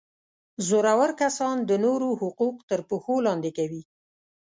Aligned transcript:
زورور 0.67 1.09
کسان 1.21 1.55
د 1.69 1.71
نورو 1.85 2.09
حقوق 2.21 2.55
تر 2.69 2.79
پښو 2.89 3.15
لاندي 3.25 3.51
کوي. 3.57 3.83